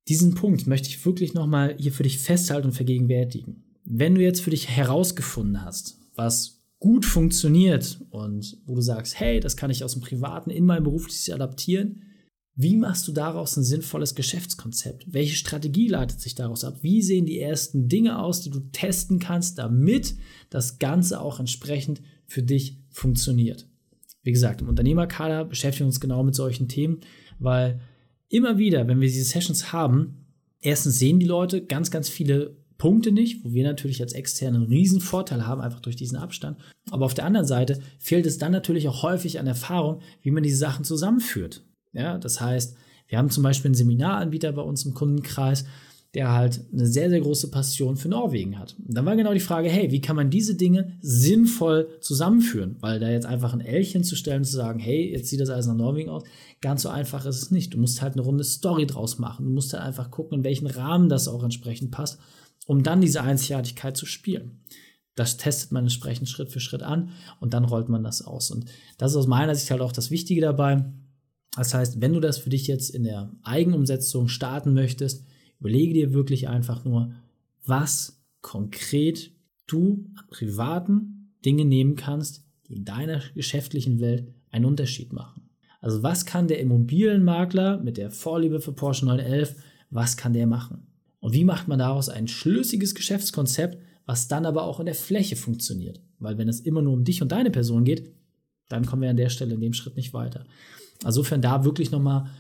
Diesen 0.09 0.35
Punkt 0.35 0.67
möchte 0.67 0.89
ich 0.89 1.05
wirklich 1.05 1.35
nochmal 1.35 1.77
hier 1.79 1.93
für 1.93 2.05
dich 2.05 2.19
festhalten 2.19 2.69
und 2.69 2.75
vergegenwärtigen. 2.75 3.65
Wenn 3.85 4.15
du 4.15 4.23
jetzt 4.23 4.41
für 4.41 4.51
dich 4.51 4.69
herausgefunden 4.69 5.65
hast, 5.65 5.99
was 6.15 6.65
gut 6.79 7.05
funktioniert 7.05 8.01
und 8.11 8.59
wo 8.67 8.75
du 8.75 8.81
sagst, 8.81 9.19
hey, 9.19 9.41
das 9.41 9.57
kann 9.57 9.71
ich 9.71 9.83
aus 9.83 9.93
dem 9.93 10.03
Privaten 10.03 10.51
in 10.51 10.65
mein 10.65 10.85
berufliches 10.85 11.31
adaptieren, 11.31 12.03
wie 12.59 12.77
machst 12.77 13.07
du 13.07 13.13
daraus 13.13 13.57
ein 13.57 13.65
sinnvolles 13.65 14.15
Geschäftskonzept? 14.15 15.13
Welche 15.13 15.37
Strategie 15.37 15.89
leitet 15.89 16.21
sich 16.23 16.35
daraus 16.35 16.65
ab? 16.65 16.79
Wie 16.81 17.03
sehen 17.03 17.27
die 17.27 17.39
ersten 17.39 17.87
Dinge 17.89 18.19
aus, 18.19 18.41
die 18.41 18.51
du 18.51 18.61
testen 18.73 19.19
kannst, 19.19 19.59
damit 19.59 20.17
das 20.49 20.79
Ganze 20.79 21.21
auch 21.21 21.39
entsprechend 21.39 22.01
für 22.27 22.43
dich 22.43 22.79
funktioniert? 22.91 23.67
Wie 24.23 24.33
gesagt, 24.33 24.61
im 24.61 24.69
Unternehmerkader 24.69 25.45
beschäftigen 25.45 25.85
wir 25.85 25.89
uns 25.89 26.01
genau 26.01 26.23
mit 26.25 26.35
solchen 26.35 26.69
Themen, 26.69 27.01
weil 27.39 27.81
immer 28.29 28.59
wieder, 28.59 28.89
wenn 28.89 29.01
wir 29.01 29.09
diese 29.09 29.25
Sessions 29.25 29.73
haben, 29.73 30.27
erstens 30.61 30.99
sehen 30.99 31.21
die 31.21 31.27
Leute 31.27 31.65
ganz, 31.65 31.91
ganz 31.91 32.09
viele 32.09 32.57
Punkte 32.79 33.13
nicht, 33.13 33.45
wo 33.45 33.53
wir 33.53 33.65
natürlich 33.65 34.03
als 34.03 34.13
Externe 34.13 34.59
einen 34.59 34.67
riesen 34.67 35.01
Vorteil 35.01 35.47
haben, 35.47 35.61
einfach 35.61 35.81
durch 35.81 35.97
diesen 35.97 36.19
Abstand. 36.19 36.59
Aber 36.91 37.07
auf 37.07 37.15
der 37.15 37.25
anderen 37.25 37.47
Seite 37.47 37.81
fehlt 37.99 38.27
es 38.27 38.39
dann 38.39 38.53
natürlich 38.53 38.89
auch 38.89 39.03
häufig 39.03 39.39
an 39.39 39.47
Erfahrung, 39.47 40.01
wie 40.23 40.31
man 40.31 40.43
diese 40.43 40.59
Sachen 40.59 40.85
zusammenführt. 40.85 41.65
Ja, 41.93 42.19
das 42.19 42.41
heißt, 42.41 42.77
wir 43.09 43.19
haben 43.19 43.31
zum 43.31 43.43
Beispiel 43.43 43.69
einen 43.69 43.75
Seminaranbieter 43.75 44.53
bei 44.53 44.63
uns 44.63 44.85
im 44.85 44.93
Kundenkreis, 44.93 45.65
der 46.17 46.33
halt 46.33 46.65
eine 46.73 46.87
sehr, 46.87 47.11
sehr 47.11 47.21
große 47.21 47.51
Passion 47.51 47.97
für 47.97 48.09
Norwegen 48.09 48.59
hat. 48.59 48.75
Und 48.87 48.97
dann 48.97 49.07
war 49.07 49.15
genau 49.15 49.33
die 49.33 49.41
Frage, 49.41 49.69
hey, 49.69 49.93
wie 49.93 50.01
kann 50.01 50.17
man 50.17 50.31
diese 50.31 50.57
Dinge 50.57 50.99
sinnvoll 51.01 51.89
zusammenführen? 52.01 52.77
Weil 52.81 52.99
da 52.99 53.09
jetzt 53.09 53.27
einfach 53.27 53.53
ein 53.53 53.61
L 53.61 53.85
zu 54.03 54.17
stellen 54.17 54.39
und 54.39 54.45
zu 54.47 54.57
sagen, 54.57 54.81
hey, 54.81 55.13
jetzt 55.13 55.29
sieht 55.29 55.41
das 55.41 55.51
alles 55.51 55.67
nach 55.67 55.77
Norwegen 55.77 56.11
aus, 56.11 56.25
ganz 56.61 56.83
so 56.83 56.89
einfach 56.89 57.25
ist 57.27 57.43
es 57.43 57.51
nicht. 57.53 57.75
Du 57.75 57.79
musst 57.79 58.03
halt 58.03 58.15
eine 58.15 58.23
runde 58.23 58.43
Story 58.43 58.87
draus 58.87 59.19
machen. 59.19 59.47
Du 59.47 59.53
musst 59.53 59.73
halt 59.73 59.85
einfach 59.85 60.11
gucken, 60.11 60.39
in 60.39 60.45
welchen 60.45 60.67
Rahmen 60.67 61.09
das 61.09 61.29
auch 61.29 61.45
entsprechend 61.45 61.93
passt 61.93 62.19
um 62.67 62.83
dann 62.83 63.01
diese 63.01 63.23
Einzigartigkeit 63.23 63.97
zu 63.97 64.07
spielen. 64.07 64.61
Das 65.15 65.39
testet 65.39 65.73
man 65.73 65.85
entsprechend 65.85 66.29
Schritt 66.29 66.51
für 66.51 66.61
Schritt 66.61 66.83
an 66.83 67.11
und 67.41 67.55
dann 67.55 67.65
rollt 67.65 67.89
man 67.89 68.05
das 68.05 68.23
aus. 68.23 68.51
Und 68.51 68.67
das 68.99 69.13
ist 69.13 69.17
aus 69.17 69.27
meiner 69.27 69.55
Sicht 69.55 69.71
halt 69.71 69.81
auch 69.81 69.93
das 69.93 70.11
Wichtige 70.11 70.43
dabei. 70.43 70.85
Das 71.57 71.73
heißt, 71.73 72.03
wenn 72.03 72.13
du 72.13 72.21
das 72.21 72.37
für 72.37 72.51
dich 72.51 72.67
jetzt 72.67 72.91
in 72.91 73.05
der 73.05 73.33
Eigenumsetzung 73.43 74.29
starten 74.29 74.75
möchtest, 74.75 75.25
überlege 75.61 75.95
dir 75.95 76.13
wirklich 76.13 76.49
einfach 76.49 76.85
nur, 76.85 77.13
was 77.65 78.23
konkret 78.41 79.33
du 79.67 80.07
an 80.17 80.27
privaten 80.29 81.33
Dingen 81.45 81.69
nehmen 81.69 81.97
kannst, 81.97 82.45
die 82.69 82.75
in 82.75 82.85
deiner 82.85 83.21
geschäftlichen 83.35 84.01
Welt 84.01 84.33
einen 84.51 84.65
Unterschied 84.65 85.13
machen. 85.13 85.51
Also 85.81 86.03
was 86.03 86.27
kann 86.27 86.49
der 86.49 86.61
Immobilienmakler 86.61 87.79
mit 87.79 87.97
der 87.97 88.11
Vorliebe 88.11 88.61
für 88.61 88.73
Porsche 88.73 89.07
911, 89.07 89.57
was 89.91 90.17
kann 90.17 90.33
der 90.33 90.47
machen? 90.47 90.87
Und 91.21 91.33
wie 91.33 91.45
macht 91.45 91.69
man 91.69 91.79
daraus 91.79 92.09
ein 92.09 92.29
schlüssiges 92.29 92.95
Geschäftskonzept, 92.95 93.79
was 94.07 94.29
dann 94.29 94.47
aber 94.47 94.63
auch 94.63 94.81
in 94.81 94.87
der 94.87 94.95
Fläche 94.95 95.37
funktioniert. 95.37 96.01
Weil 96.19 96.39
wenn 96.39 96.49
es 96.49 96.61
immer 96.61 96.81
nur 96.81 96.95
um 96.95 97.05
dich 97.05 97.21
und 97.21 97.33
deine 97.33 97.51
Person 97.51 97.85
geht, 97.85 98.13
dann 98.69 98.87
kommen 98.87 99.03
wir 99.03 99.11
an 99.11 99.17
der 99.17 99.29
Stelle 99.29 99.55
in 99.55 99.61
dem 99.61 99.73
Schritt 99.73 99.97
nicht 99.97 100.15
weiter. 100.15 100.47
Insofern 101.05 101.43
da 101.43 101.65
wirklich 101.65 101.91
nochmal 101.91 102.31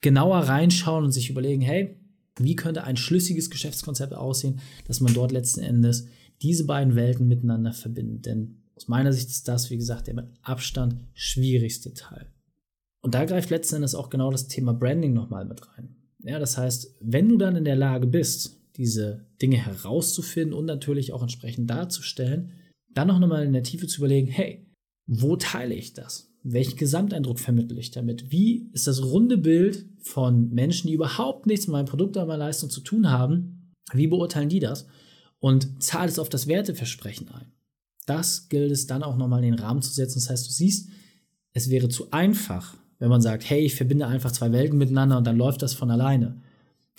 genauer 0.00 0.38
reinschauen 0.40 1.04
und 1.04 1.12
sich 1.12 1.30
überlegen, 1.30 1.62
hey, 1.62 1.96
wie 2.38 2.56
könnte 2.56 2.84
ein 2.84 2.96
schlüssiges 2.96 3.50
Geschäftskonzept 3.50 4.14
aussehen, 4.14 4.60
dass 4.86 5.00
man 5.00 5.14
dort 5.14 5.32
letzten 5.32 5.60
Endes 5.60 6.06
diese 6.42 6.64
beiden 6.64 6.96
Welten 6.96 7.28
miteinander 7.28 7.72
verbindet. 7.72 8.26
Denn 8.26 8.62
aus 8.74 8.88
meiner 8.88 9.12
Sicht 9.12 9.28
ist 9.28 9.48
das, 9.48 9.70
wie 9.70 9.76
gesagt, 9.76 10.08
der 10.08 10.14
mit 10.14 10.26
Abstand 10.42 10.96
schwierigste 11.12 11.94
Teil. 11.94 12.26
Und 13.00 13.14
da 13.14 13.24
greift 13.24 13.50
letzten 13.50 13.76
Endes 13.76 13.94
auch 13.94 14.10
genau 14.10 14.30
das 14.30 14.48
Thema 14.48 14.72
Branding 14.72 15.12
nochmal 15.12 15.44
mit 15.44 15.60
rein. 15.68 15.94
Ja, 16.22 16.38
das 16.38 16.56
heißt, 16.56 16.96
wenn 17.00 17.28
du 17.28 17.36
dann 17.36 17.56
in 17.56 17.64
der 17.64 17.76
Lage 17.76 18.06
bist, 18.06 18.60
diese 18.76 19.26
Dinge 19.40 19.58
herauszufinden 19.58 20.54
und 20.54 20.64
natürlich 20.64 21.12
auch 21.12 21.22
entsprechend 21.22 21.70
darzustellen, 21.70 22.52
dann 22.92 23.08
noch 23.08 23.18
nochmal 23.18 23.44
in 23.44 23.52
der 23.52 23.62
Tiefe 23.62 23.86
zu 23.86 23.98
überlegen, 23.98 24.28
hey, 24.28 24.66
wo 25.06 25.36
teile 25.36 25.74
ich 25.74 25.92
das? 25.92 26.33
Welchen 26.46 26.76
Gesamteindruck 26.76 27.40
vermittle 27.40 27.80
ich 27.80 27.90
damit? 27.90 28.30
Wie 28.30 28.68
ist 28.74 28.86
das 28.86 29.02
runde 29.02 29.38
Bild 29.38 29.86
von 30.02 30.50
Menschen, 30.50 30.88
die 30.88 30.92
überhaupt 30.92 31.46
nichts 31.46 31.66
mit 31.66 31.72
meinem 31.72 31.86
Produkt 31.86 32.18
oder 32.18 32.26
meiner 32.26 32.44
Leistung 32.44 32.68
zu 32.68 32.82
tun 32.82 33.10
haben? 33.10 33.72
Wie 33.94 34.06
beurteilen 34.06 34.50
die 34.50 34.60
das? 34.60 34.86
Und 35.40 35.82
zahlt 35.82 36.10
es 36.10 36.18
auf 36.18 36.28
das 36.28 36.46
Werteversprechen 36.46 37.28
ein? 37.28 37.46
Das 38.04 38.50
gilt 38.50 38.70
es 38.70 38.86
dann 38.86 39.02
auch 39.02 39.16
nochmal 39.16 39.42
in 39.42 39.52
den 39.52 39.60
Rahmen 39.60 39.80
zu 39.80 39.90
setzen. 39.90 40.18
Das 40.18 40.28
heißt, 40.28 40.46
du 40.46 40.52
siehst, 40.52 40.90
es 41.54 41.70
wäre 41.70 41.88
zu 41.88 42.10
einfach, 42.10 42.76
wenn 42.98 43.08
man 43.08 43.22
sagt, 43.22 43.48
hey, 43.48 43.64
ich 43.64 43.74
verbinde 43.74 44.06
einfach 44.06 44.30
zwei 44.30 44.52
Welten 44.52 44.76
miteinander 44.76 45.16
und 45.16 45.26
dann 45.26 45.38
läuft 45.38 45.62
das 45.62 45.72
von 45.72 45.90
alleine. 45.90 46.42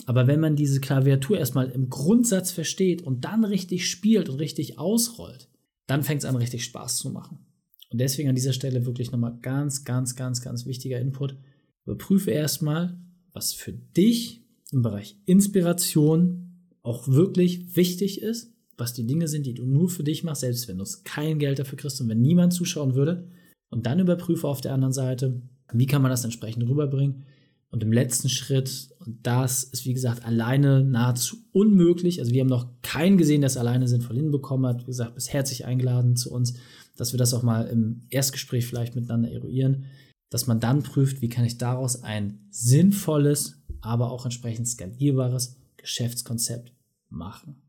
Aber 0.08 0.26
wenn 0.26 0.40
man 0.40 0.56
diese 0.56 0.82
Klaviatur 0.82 1.38
erstmal 1.38 1.70
im 1.70 1.90
Grundsatz 1.90 2.52
versteht 2.52 3.04
und 3.04 3.26
dann 3.26 3.46
richtig 3.46 3.88
spielt 3.88 4.28
und 4.28 4.40
richtig 4.40 4.80
ausrollt, 4.80 5.50
dann 5.86 6.02
fängt 6.02 6.24
es 6.24 6.26
an, 6.26 6.36
richtig 6.36 6.64
Spaß 6.64 6.98
zu 6.98 7.12
machen. 7.12 7.46
Und 7.92 8.00
deswegen 8.00 8.30
an 8.30 8.36
dieser 8.36 8.54
Stelle 8.54 8.86
wirklich 8.86 9.12
nochmal 9.12 9.38
ganz, 9.42 9.84
ganz, 9.84 10.16
ganz, 10.16 10.42
ganz 10.42 10.66
wichtiger 10.66 11.00
Input. 11.00 11.38
Überprüfe 11.86 12.32
erstmal, 12.32 13.00
was 13.34 13.54
für 13.54 13.74
dich 13.74 14.44
im 14.72 14.82
Bereich 14.82 15.18
Inspiration 15.26 16.46
auch 16.82 17.08
wirklich 17.08 17.76
wichtig 17.76 18.22
ist, 18.22 18.54
was 18.78 18.94
die 18.94 19.08
Dinge 19.08 19.28
sind, 19.28 19.46
die 19.46 19.54
du 19.54 19.66
nur 19.66 19.90
für 19.90 20.04
dich 20.04 20.24
machst, 20.24 20.42
selbst 20.42 20.68
wenn 20.68 20.78
du 20.78 20.86
kein 21.04 21.40
Geld 21.40 21.60
dafür 21.60 21.78
kriegst 21.78 22.02
und 22.02 22.10
wenn 22.10 22.22
niemand 22.22 22.54
zuschauen 22.54 22.96
würde. 22.96 23.28
Und 23.70 23.86
dann 23.86 24.00
überprüfe 24.00 24.48
auf 24.48 24.62
der 24.62 24.74
anderen 24.74 24.94
Seite, 24.94 25.42
wie 25.74 25.88
kann 25.88 26.02
man 26.02 26.12
das 26.12 26.24
entsprechend 26.24 26.68
rüberbringen. 26.68 27.24
Und 27.72 27.84
im 27.84 27.92
letzten 27.92 28.30
Schritt, 28.30 28.90
und 29.00 29.18
das 29.24 29.64
ist 29.64 29.86
wie 29.86 29.94
gesagt 29.94 30.24
alleine 30.26 30.84
nahezu 30.84 31.38
unmöglich, 31.52 32.20
also 32.20 32.32
wir 32.32 32.42
haben 32.42 32.48
noch 32.48 32.70
keinen 32.82 33.18
gesehen, 33.18 33.42
der 33.42 33.48
es 33.48 33.58
alleine 33.58 33.88
sinnvoll 33.88 34.16
hinbekommen 34.16 34.66
hat. 34.66 34.82
Wie 34.82 34.86
gesagt, 34.86 35.16
bis 35.16 35.34
herzlich 35.34 35.66
eingeladen 35.66 36.16
zu 36.16 36.32
uns 36.32 36.54
dass 36.96 37.14
wir 37.14 37.18
das 37.18 37.34
auch 37.34 37.44
mal 37.44 37.68
im 37.68 38.02
Erstgespräch 38.10 38.66
vielleicht 38.66 38.96
miteinander 38.96 39.32
eruieren, 39.32 39.86
dass 40.30 40.48
man 40.48 40.60
dann 40.60 40.84
prüft, 40.84 41.22
wie 41.22 41.30
kann 41.30 41.46
ich 41.46 41.58
daraus 41.58 42.04
ein 42.04 42.48
sinnvolles, 42.50 43.62
aber 43.82 44.12
auch 44.12 44.26
entsprechend 44.26 44.68
skalierbares 44.68 45.58
Geschäftskonzept 45.78 46.74
machen. 47.10 47.62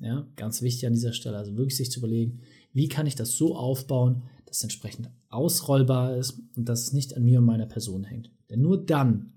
Ja, 0.00 0.26
ganz 0.36 0.60
wichtig 0.60 0.86
an 0.86 0.92
dieser 0.92 1.12
Stelle, 1.12 1.36
also 1.36 1.56
wirklich 1.56 1.76
sich 1.76 1.90
zu 1.90 2.00
überlegen, 2.00 2.40
wie 2.72 2.88
kann 2.88 3.06
ich 3.06 3.14
das 3.14 3.36
so 3.36 3.56
aufbauen, 3.56 4.22
dass 4.44 4.58
es 4.58 4.62
entsprechend 4.64 5.08
ausrollbar 5.28 6.16
ist 6.16 6.40
und 6.56 6.68
dass 6.68 6.82
es 6.82 6.92
nicht 6.92 7.16
an 7.16 7.24
mir 7.24 7.38
und 7.38 7.46
meiner 7.46 7.66
Person 7.66 8.04
hängt. 8.04 8.30
Denn 8.50 8.60
nur 8.60 8.84
dann 8.84 9.32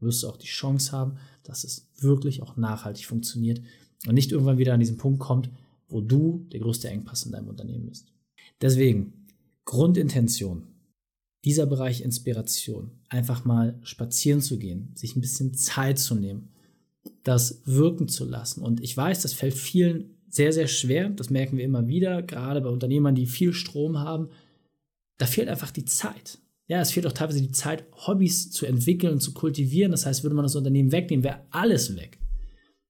wirst 0.00 0.22
du 0.22 0.28
auch 0.28 0.36
die 0.36 0.46
Chance 0.46 0.92
haben, 0.92 1.18
dass 1.42 1.64
es 1.64 1.90
wirklich 1.98 2.42
auch 2.42 2.56
nachhaltig 2.56 3.06
funktioniert 3.06 3.60
und 4.06 4.14
nicht 4.14 4.32
irgendwann 4.32 4.58
wieder 4.58 4.74
an 4.74 4.80
diesen 4.80 4.96
Punkt 4.96 5.20
kommt, 5.20 5.50
wo 5.88 6.00
du 6.00 6.46
der 6.52 6.60
größte 6.60 6.88
Engpass 6.88 7.24
in 7.24 7.32
deinem 7.32 7.48
Unternehmen 7.48 7.86
bist. 7.86 8.13
Deswegen, 8.64 9.26
Grundintention, 9.66 10.62
dieser 11.44 11.66
Bereich 11.66 12.00
Inspiration, 12.00 12.92
einfach 13.10 13.44
mal 13.44 13.78
spazieren 13.82 14.40
zu 14.40 14.58
gehen, 14.58 14.90
sich 14.94 15.14
ein 15.14 15.20
bisschen 15.20 15.52
Zeit 15.52 15.98
zu 15.98 16.14
nehmen, 16.14 16.48
das 17.24 17.60
wirken 17.66 18.08
zu 18.08 18.24
lassen. 18.24 18.62
Und 18.62 18.82
ich 18.82 18.96
weiß, 18.96 19.20
das 19.20 19.34
fällt 19.34 19.52
vielen 19.52 20.16
sehr, 20.30 20.50
sehr 20.50 20.66
schwer, 20.66 21.10
das 21.10 21.28
merken 21.28 21.58
wir 21.58 21.64
immer 21.64 21.88
wieder, 21.88 22.22
gerade 22.22 22.62
bei 22.62 22.70
Unternehmern, 22.70 23.14
die 23.14 23.26
viel 23.26 23.52
Strom 23.52 23.98
haben, 23.98 24.30
da 25.18 25.26
fehlt 25.26 25.50
einfach 25.50 25.70
die 25.70 25.84
Zeit. 25.84 26.38
Ja, 26.66 26.80
es 26.80 26.90
fehlt 26.90 27.06
auch 27.06 27.12
teilweise 27.12 27.42
die 27.42 27.52
Zeit, 27.52 27.84
Hobbys 27.92 28.50
zu 28.50 28.64
entwickeln 28.64 29.12
und 29.12 29.20
zu 29.20 29.34
kultivieren. 29.34 29.92
Das 29.92 30.06
heißt, 30.06 30.22
würde 30.22 30.36
man 30.36 30.46
das 30.46 30.56
Unternehmen 30.56 30.90
wegnehmen, 30.90 31.22
wäre 31.22 31.42
alles 31.50 31.96
weg. 31.96 32.18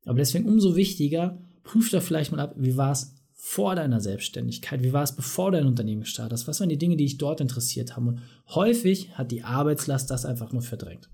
Aber 0.05 0.19
deswegen 0.19 0.47
umso 0.47 0.77
wichtiger, 0.77 1.43
prüf 1.65 1.91
doch 1.91 2.01
vielleicht 2.01 2.31
mal 2.31 2.39
ab, 2.39 2.55
wie 2.57 2.77
war 2.77 2.93
es 2.93 3.14
vor 3.47 3.75
deiner 3.75 4.01
Selbstständigkeit? 4.01 4.83
Wie 4.83 4.95
war 4.95 5.03
es, 5.03 5.15
bevor 5.15 5.53
dein 5.53 5.67
Unternehmen 5.67 6.01
gestartet 6.01 6.33
hast? 6.33 6.49
Was 6.49 6.61
waren 6.61 6.71
die 6.71 6.79
Dinge, 6.79 6.97
die 6.97 7.05
dich 7.05 7.19
dort 7.19 7.43
interessiert 7.43 7.95
haben? 7.95 8.09
Und 8.09 8.23
häufig 8.49 9.19
hat 9.19 9.31
die 9.31 9.43
Arbeitslast 9.43 10.11
das 10.11 10.25
einfach 10.25 10.53
nur 10.53 10.63
verdrängt. 10.63 11.11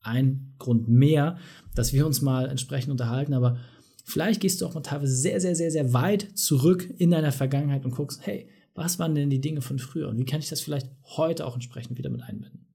Ein 0.00 0.54
Grund 0.58 0.88
mehr, 0.88 1.36
dass 1.74 1.92
wir 1.92 2.06
uns 2.06 2.22
mal 2.22 2.48
entsprechend 2.48 2.92
unterhalten, 2.92 3.34
aber 3.34 3.58
vielleicht 4.04 4.40
gehst 4.40 4.62
du 4.62 4.66
auch 4.66 4.72
mal 4.72 4.80
teilweise 4.80 5.14
sehr, 5.14 5.38
sehr, 5.38 5.54
sehr, 5.54 5.70
sehr 5.70 5.92
weit 5.92 6.26
zurück 6.34 6.88
in 6.96 7.10
deiner 7.10 7.30
Vergangenheit 7.30 7.84
und 7.84 7.94
guckst, 7.94 8.26
hey, 8.26 8.48
was 8.74 8.98
waren 8.98 9.14
denn 9.14 9.28
die 9.28 9.42
Dinge 9.42 9.60
von 9.60 9.78
früher 9.78 10.08
und 10.08 10.16
wie 10.16 10.24
kann 10.24 10.40
ich 10.40 10.48
das 10.48 10.62
vielleicht 10.62 10.88
heute 11.02 11.46
auch 11.46 11.54
entsprechend 11.54 11.98
wieder 11.98 12.08
mit 12.08 12.22
einbinden? 12.22 12.66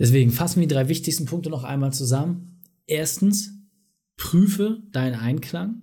Deswegen 0.00 0.32
fassen 0.32 0.60
wir 0.60 0.66
die 0.66 0.74
drei 0.74 0.88
wichtigsten 0.88 1.26
Punkte 1.26 1.48
noch 1.48 1.62
einmal 1.62 1.92
zusammen. 1.92 2.60
Erstens, 2.88 3.52
prüfe 4.16 4.82
deinen 4.90 5.14
Einklang. 5.14 5.82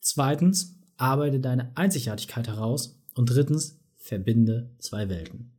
Zweitens, 0.00 0.74
arbeite 0.96 1.40
deine 1.40 1.76
Einzigartigkeit 1.76 2.48
heraus 2.48 3.00
und 3.14 3.26
drittens, 3.30 3.78
verbinde 3.96 4.70
zwei 4.78 5.08
Welten. 5.08 5.52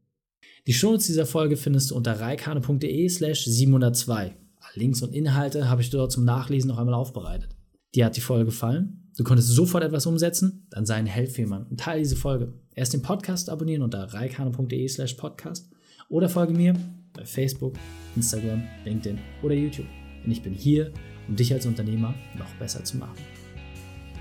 Die 0.67 0.73
Shownotes 0.73 1.07
dieser 1.07 1.25
Folge 1.25 1.57
findest 1.57 1.91
du 1.91 1.95
unter 1.95 2.19
reikane.de 2.19 3.09
slash 3.09 3.45
702. 3.45 4.35
Links 4.75 5.01
und 5.01 5.13
Inhalte 5.13 5.69
habe 5.69 5.81
ich 5.81 5.89
dort 5.89 6.11
zum 6.11 6.25
Nachlesen 6.25 6.67
noch 6.67 6.77
einmal 6.77 6.95
aufbereitet. 6.95 7.55
Dir 7.93 8.05
hat 8.05 8.17
die 8.17 8.21
Folge 8.21 8.45
gefallen? 8.45 9.09
Du 9.17 9.23
konntest 9.23 9.49
sofort 9.49 9.83
etwas 9.83 10.05
umsetzen? 10.05 10.67
Dann 10.69 10.85
sei 10.85 10.95
ein 10.95 11.05
Held 11.05 11.31
für 11.31 11.41
jemanden 11.41 11.71
und 11.71 11.79
teile 11.79 11.99
diese 11.99 12.17
Folge. 12.17 12.53
Erst 12.73 12.93
den 12.93 13.01
Podcast 13.01 13.49
abonnieren 13.49 13.83
unter 13.83 14.03
reikane.de 14.13 14.87
slash 14.89 15.13
podcast 15.13 15.69
oder 16.09 16.27
folge 16.27 16.53
mir 16.53 16.73
bei 17.13 17.23
Facebook, 17.23 17.75
Instagram, 18.15 18.63
LinkedIn 18.83 19.19
oder 19.41 19.55
YouTube. 19.55 19.87
Denn 20.23 20.31
ich 20.31 20.41
bin 20.41 20.53
hier, 20.53 20.91
um 21.27 21.35
dich 21.35 21.53
als 21.53 21.65
Unternehmer 21.65 22.13
noch 22.37 22.53
besser 22.55 22.83
zu 22.83 22.97
machen. 22.97 23.44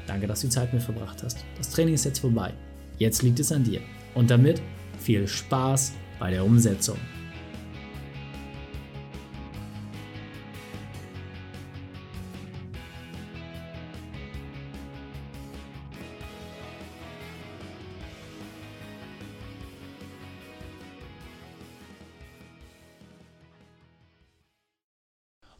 Danke, 0.06 0.26
dass 0.26 0.40
du 0.42 0.48
Zeit 0.48 0.72
mit 0.72 0.82
verbracht 0.82 1.22
hast. 1.22 1.44
Das 1.56 1.70
Training 1.70 1.94
ist 1.94 2.04
jetzt 2.04 2.18
vorbei. 2.18 2.52
Jetzt 2.98 3.22
liegt 3.22 3.40
es 3.40 3.52
an 3.52 3.64
dir. 3.64 3.80
Und 4.14 4.30
damit 4.30 4.60
viel 5.00 5.26
Spaß 5.26 5.92
bei 6.18 6.30
der 6.30 6.44
Umsetzung. 6.44 6.98